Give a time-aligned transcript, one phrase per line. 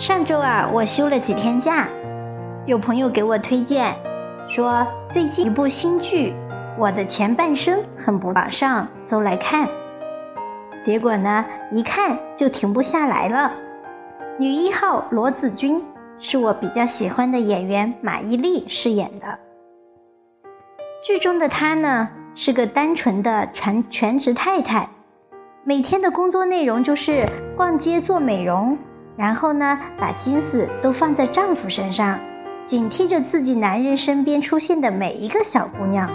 [0.00, 1.86] 上周啊，我休了几天假，
[2.64, 3.94] 有朋友给我推荐，
[4.48, 6.30] 说最近一部新剧
[6.78, 9.68] 《我的前半生》很不网上都来看。
[10.80, 13.52] 结果呢，一看就停不下来了。
[14.38, 15.84] 女一号罗子君
[16.18, 19.38] 是我比较喜欢的演员马伊琍饰演的。
[21.04, 24.88] 剧中的她呢，是个单纯的全全职太太，
[25.62, 28.78] 每天的工作内容就是逛街做美容。
[29.20, 32.18] 然后呢，把心思都放在丈夫身上，
[32.64, 36.08] 警惕着自己男人身边出现的每一个小姑娘，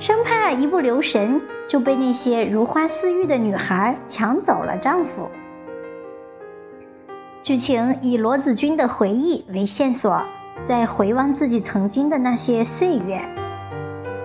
[0.00, 5.30] 生怕一不留神就被那些如花似玉的女孩抢走了丈夫。
[7.40, 10.20] 剧情以罗子君的回忆为线索，
[10.66, 13.20] 在回望自己曾经的那些岁月，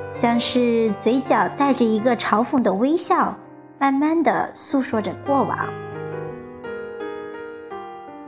[0.09, 3.37] 像是嘴角带着一个嘲讽的微笑，
[3.77, 5.84] 慢慢的诉说着过往。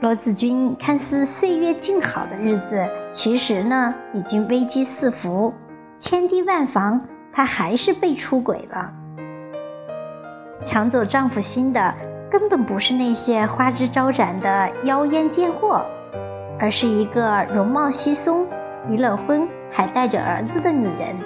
[0.00, 5.52] 罗子君看似岁月静好的日子，其实呢已经危机四伏，
[5.98, 7.00] 千堤万防，
[7.32, 8.92] 她还是被出轨了。
[10.64, 11.92] 抢走丈夫心的
[12.30, 15.84] 根本不是那些花枝招展的妖艳贱货，
[16.60, 18.46] 而是一个容貌稀松、
[18.88, 21.16] 离了婚还带着儿子的女人。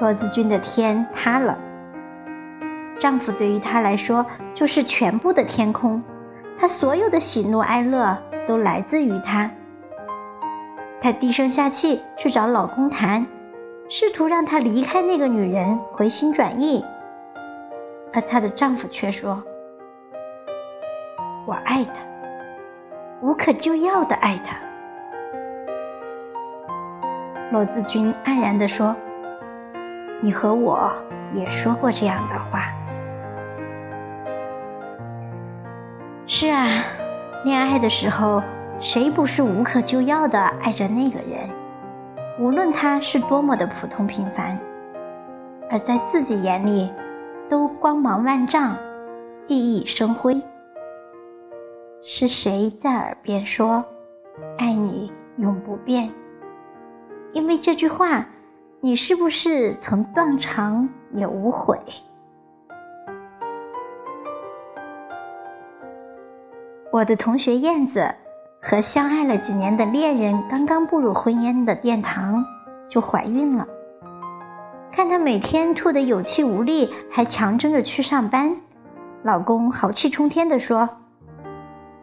[0.00, 1.58] 罗子君的天塌了，
[3.00, 6.00] 丈夫对于她来说就是全部的天空。
[6.56, 8.16] 她所有的喜怒哀乐
[8.46, 9.50] 都来自于他。
[11.00, 13.26] 她低声下气去找老公谈，
[13.88, 16.84] 试图让他离开那个女人，回心转意。
[18.12, 19.42] 而她的丈夫却说
[21.46, 21.92] ：“我爱她，
[23.20, 24.56] 无可救药的爱她。”
[27.52, 28.96] 罗子君黯然地说
[30.22, 30.90] ：“你和我
[31.34, 32.68] 也说过这样的话。”
[36.36, 36.66] 是啊，
[37.44, 38.42] 恋爱的时候，
[38.80, 41.48] 谁不是无可救药的爱着那个人？
[42.40, 44.58] 无论他是多么的普通平凡，
[45.70, 46.90] 而在自己眼里，
[47.48, 48.76] 都光芒万丈，
[49.46, 50.42] 熠熠生辉。
[52.02, 53.84] 是谁在耳边说
[54.58, 56.10] “爱你永不变”？
[57.32, 58.26] 因为这句话，
[58.80, 61.78] 你是不是曾断肠也无悔？
[66.94, 68.14] 我的同学燕子
[68.62, 72.44] 和相爱了几年的恋人刚刚步入婚姻的殿堂，
[72.88, 73.66] 就怀孕了。
[74.92, 78.56] 看她每天吐得有气无力，还强撑着去上班，
[79.24, 80.88] 老公豪气冲天地说：“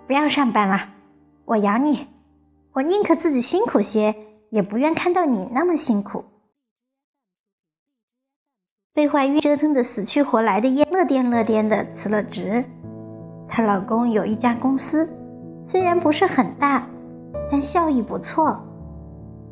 [0.07, 0.89] 不要上班了，
[1.45, 2.09] 我养你，
[2.73, 4.13] 我宁可自己辛苦些，
[4.49, 6.25] 也不愿看到你那么辛苦。”
[8.93, 12.65] 被怀孕折腾的死去活来的燕乐颠乐颠的辞了职。
[13.51, 15.09] 她老公有一家公司，
[15.61, 16.87] 虽然不是很大，
[17.51, 18.57] 但效益不错。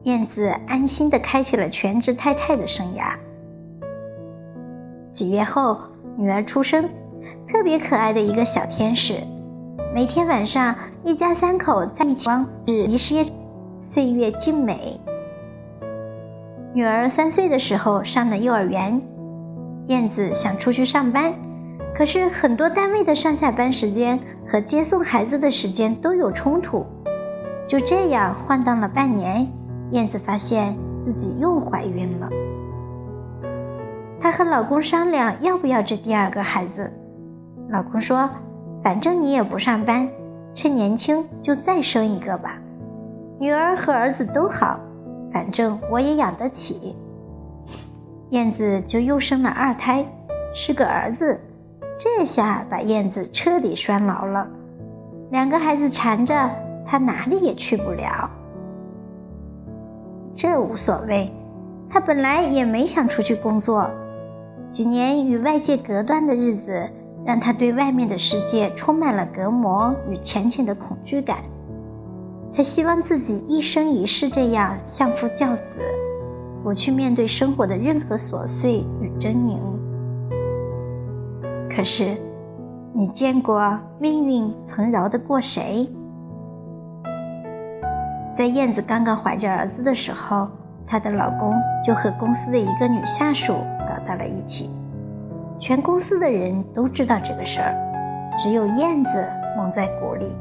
[0.03, 3.13] 燕子安心的开启了全职太太的生涯。
[5.11, 5.77] 几月后，
[6.15, 6.89] 女儿出生，
[7.45, 9.15] 特别可爱的一个小天使。
[9.93, 10.73] 每天晚上，
[11.03, 12.29] 一家三口在一起，
[12.65, 13.25] 是一些
[13.89, 14.97] 岁月静美。
[16.73, 19.01] 女儿三岁的时候上了幼儿园，
[19.87, 21.33] 燕子想出去上班。
[21.95, 24.17] 可是很多单位的上下班时间
[24.47, 26.85] 和接送孩子的时间都有冲突，
[27.67, 29.45] 就这样晃荡了半年，
[29.91, 32.29] 燕子发现自己又怀孕了。
[34.21, 36.91] 她和老公商量要不要这第二个孩子，
[37.69, 38.29] 老公说
[38.81, 40.09] ：“反正你也不上班，
[40.53, 42.57] 趁年轻就再生一个吧，
[43.39, 44.79] 女儿和儿子都好，
[45.33, 46.95] 反正我也养得起。”
[48.31, 50.05] 燕子就又生了二胎，
[50.53, 51.39] 是个儿子。
[52.01, 54.47] 这下把燕子彻底拴牢了，
[55.31, 56.49] 两个孩子缠着
[56.85, 58.29] 他，哪里也去不了。
[60.33, 61.29] 这无所谓，
[61.89, 63.91] 他本来也没想出去工作。
[64.69, 66.89] 几年与外界隔断的日子，
[67.25, 71.39] 让他对外面的世界充满了隔膜与浅浅的恐惧感。
[72.53, 75.63] 他希望自己一生一世这样相夫教子，
[76.63, 79.57] 不去面对生活的任何琐碎与狰狞。
[81.69, 82.17] 可是，
[82.93, 85.87] 你见过命运曾饶得过谁？
[88.35, 90.47] 在燕子刚刚怀着儿子的时候，
[90.87, 91.53] 她的老公
[91.85, 93.53] 就和公司的一个女下属
[93.87, 94.69] 搞到了一起，
[95.59, 97.75] 全公司的人都知道这个事儿，
[98.37, 99.25] 只有燕子
[99.55, 100.35] 蒙在鼓里。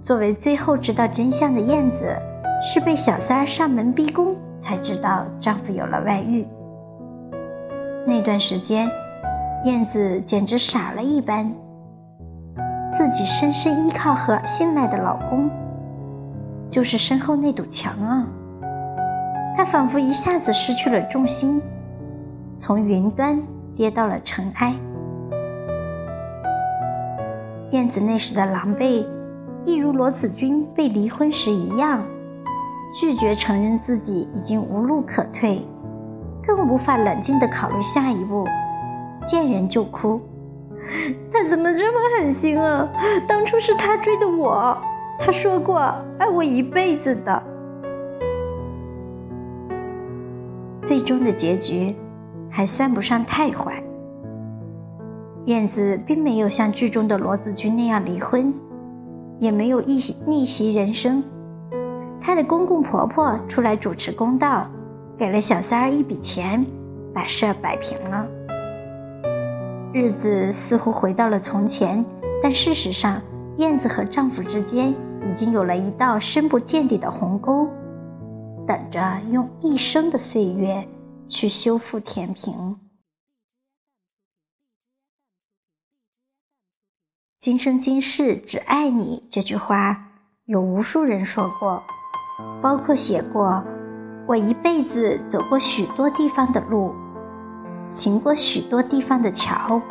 [0.00, 2.16] 作为最后知道真相的燕子，
[2.62, 6.46] 是被小三儿上门逼宫才知道丈夫有了外遇。
[8.06, 8.90] 那段时间。
[9.64, 11.52] 燕子简直傻了一般，
[12.90, 15.50] 自己深深依靠和信赖的老公，
[16.70, 18.26] 就是身后那堵墙啊！
[19.54, 21.60] 她仿佛一下子失去了重心，
[22.58, 23.38] 从云端
[23.76, 24.74] 跌到了尘埃。
[27.72, 29.04] 燕子那时的狼狈，
[29.66, 32.02] 一如罗子君被离婚时一样，
[32.98, 35.60] 拒绝承认自己已经无路可退，
[36.42, 38.46] 更无法冷静地考虑下一步，
[39.26, 40.20] 见人就哭。
[41.32, 42.88] 他怎么这么狠心啊？
[43.28, 44.76] 当初是他追的我，
[45.18, 45.78] 他说过
[46.18, 47.42] 爱我一辈子的。
[50.82, 51.94] 最终的结局
[52.50, 53.82] 还算不上太坏。
[55.44, 58.52] 燕子并没有像剧中的罗子君那样离婚，
[59.38, 59.96] 也没有逆
[60.26, 61.22] 逆袭人生。
[62.20, 64.66] 她的公公婆婆出来主持公道，
[65.20, 66.64] 给了小三儿一笔钱，
[67.12, 68.26] 把事儿摆平了。
[69.92, 72.02] 日子似乎回到了从前，
[72.42, 73.20] 但事实上，
[73.58, 74.88] 燕子和丈夫之间
[75.28, 77.68] 已经有了一道深不见底的鸿沟，
[78.66, 80.88] 等着用一生的岁月
[81.28, 82.80] 去修复填平。
[87.38, 90.12] 今生今世只爱你这句话，
[90.46, 91.82] 有无数人说过，
[92.62, 93.62] 包括写过
[94.30, 96.94] “我一辈子走过许多地方的路，
[97.88, 99.82] 行过许多地方的桥，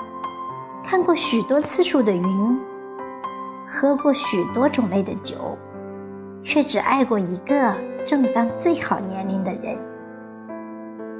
[0.81, 2.59] 看过许多次数的云，
[3.68, 5.57] 喝过许多种类的酒，
[6.41, 7.75] 却只爱过一个
[8.06, 9.77] 正当最好年龄的人。”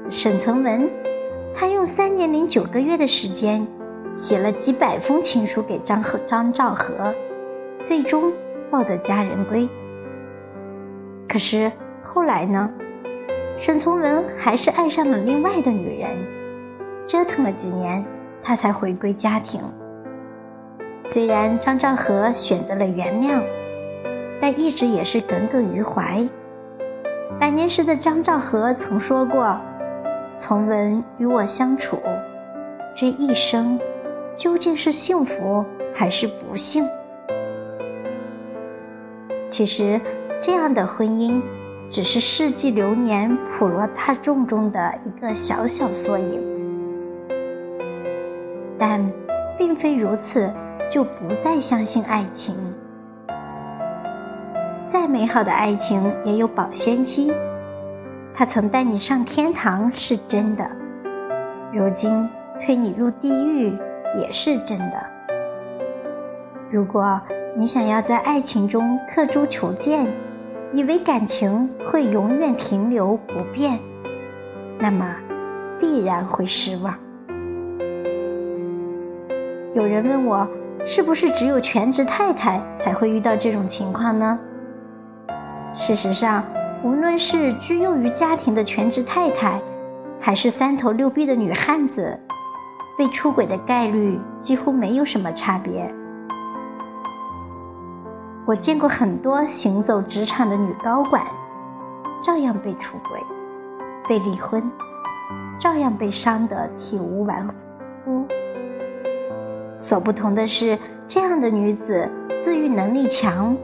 [0.08, 0.90] 沈从文，
[1.54, 3.66] 他用三年零九个月的时间。
[4.14, 7.14] 写了几百封情书给张和张兆和，
[7.84, 8.32] 最终
[8.70, 9.68] 抱得佳人归。
[11.28, 11.70] 可是
[12.02, 12.68] 后来呢？
[13.60, 16.16] 沈从文还是爱上了另外的女人，
[17.06, 18.02] 折腾了几年，
[18.42, 19.60] 他才回归家庭。
[21.04, 23.42] 虽然张兆和选择了原谅，
[24.40, 26.26] 但一直也是耿耿于怀。
[27.38, 29.54] 百年时的张兆和曾说过
[30.40, 31.98] ：“从文与我相处，
[32.96, 33.78] 这一生。”
[34.38, 35.62] 究竟是幸福
[35.92, 36.88] 还是不幸？
[39.48, 40.00] 其实，
[40.40, 41.42] 这样的婚姻
[41.90, 46.40] 只是世纪流年普罗大众中的一个小小缩影。
[48.78, 49.04] 但，
[49.58, 50.50] 并非如此
[50.88, 52.54] 就不再相信爱情。
[54.88, 57.32] 再美好的爱情也有保鲜期。
[58.32, 60.70] 他曾带你上天堂是真的，
[61.72, 62.28] 如今
[62.60, 63.76] 推你入地狱。
[64.18, 65.00] 也是真的。
[66.68, 67.20] 如果
[67.56, 70.12] 你想要在爱情中刻舟求剑，
[70.72, 73.78] 以为感情会永远停留不变，
[74.78, 75.04] 那么
[75.80, 76.94] 必然会失望。
[79.74, 80.46] 有人问我，
[80.84, 84.38] 是不是只有全职太太才会遇到这种情况呢？
[85.74, 86.44] 事实上，
[86.84, 89.60] 无论是居囿于家庭的全职太太，
[90.20, 92.18] 还是三头六臂的女汉子。
[92.98, 95.90] 被出轨的概率几乎没有什么差别。
[98.50, 101.24] 我见过很多行走职场的女高管，
[102.20, 103.20] 照样被出轨、
[104.08, 104.60] 被离婚，
[105.56, 107.46] 照样被伤得体无完
[108.04, 108.26] 肤。
[109.76, 110.76] 所不同的是，
[111.06, 112.10] 这样的女子
[112.42, 113.56] 自愈能力强，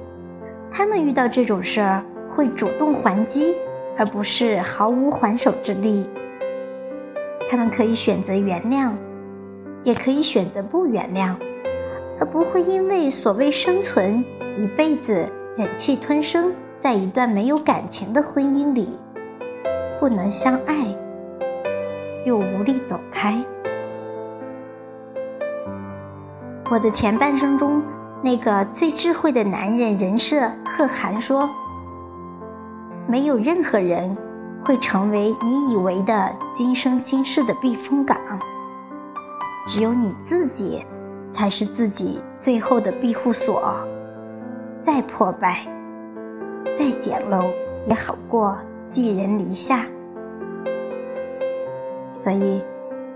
[0.71, 2.05] 她们遇到这种事儿
[2.37, 3.57] 会主动还击，
[3.99, 6.09] 而不是毫无还手之力。
[7.51, 8.93] 她们可以选择原谅。
[9.83, 11.35] 也可以选择不原谅，
[12.21, 14.25] 而不会因为所谓生存
[14.59, 18.89] 一辈子忍气吞声，在一段没有感情的婚姻里，
[20.01, 20.97] 不能相爱，
[22.25, 23.45] 又无力走开。
[26.71, 27.83] 我的前半生中，
[28.23, 31.51] 那个最智慧的男人人设贺涵说
[33.07, 34.17] ：“没有任何人
[34.65, 38.17] 会成为你以为的今生今世的避风港。”
[39.69, 40.83] 只有你自己，
[41.31, 43.77] 才是自己最后的庇护所。
[44.87, 45.67] 再破败，
[46.77, 47.45] 再简陋，
[47.89, 48.57] 也好过
[48.89, 49.85] 寄人篱下。
[52.21, 52.63] 所以，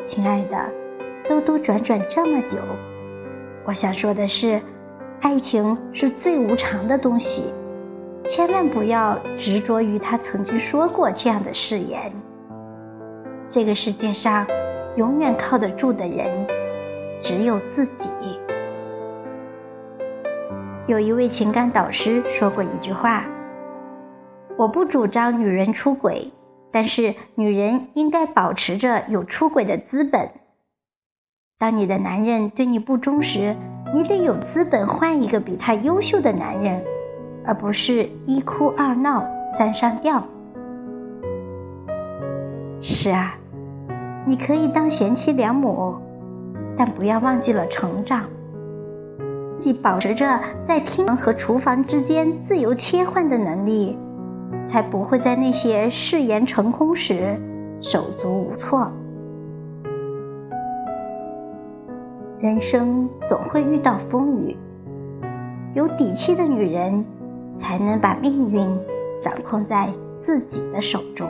[0.05, 0.59] 亲爱的，
[1.29, 2.59] 兜兜转转这么久，
[3.65, 4.61] 我想说的是，
[5.21, 7.45] 爱情是最无常的东西，
[8.25, 12.13] 千万不要执着于他曾经说过这样的誓言。
[13.49, 14.45] 这个世界上。
[14.97, 16.47] 永远靠得住的人，
[17.21, 18.11] 只有自己。
[20.91, 23.25] 有一位情感导师说过一句话
[24.59, 26.33] ：“我不主张女人出轨，
[26.73, 30.31] 但是女人应该保持着有出轨的资本。
[31.61, 33.55] 当你的男人对你不忠时，
[33.95, 36.83] 你得有资本换一个比他优秀的男人，
[37.47, 39.25] 而不是一哭二闹
[39.57, 40.21] 三上吊。
[42.83, 43.39] 是啊，
[44.27, 45.95] 你可以当贤妻良母，
[46.77, 48.25] 但不要忘记了成长。
[49.61, 53.97] 既保持着在厅和厨房之间自由切换的能力，
[54.67, 57.39] 才不会在那些誓言成空时
[57.83, 58.91] 手足无措。
[62.39, 64.57] 人生总会遇到风雨，
[65.75, 67.05] 有底气的女人
[67.59, 68.67] 才能把命运
[69.21, 69.91] 掌控在
[70.23, 71.29] 自己的手中。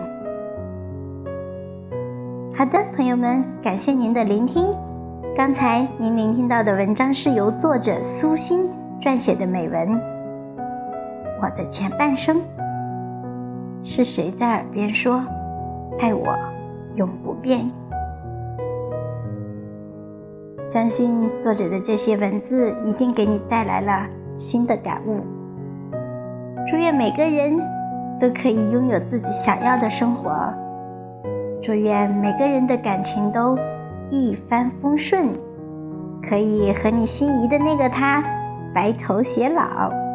[2.54, 4.64] 好的，朋友们，感谢您的聆听。
[5.36, 8.68] 刚才您聆听到的文章是由作者苏欣
[9.00, 10.00] 撰写的美文。
[11.40, 12.42] 我的前半生，
[13.82, 15.24] 是谁在耳边说
[16.00, 16.36] “爱我
[16.96, 17.70] 永不变”？
[20.70, 24.06] 相信作者的这些文字一定给你带来了
[24.36, 25.20] 新的感悟。
[26.68, 27.56] 祝愿每个人
[28.18, 30.30] 都可以拥有自己想要的生活。
[31.62, 33.56] 祝愿每个人的感情都
[34.10, 35.28] 一帆风顺，
[36.20, 38.22] 可以和你心仪的那个他
[38.74, 40.09] 白头偕老。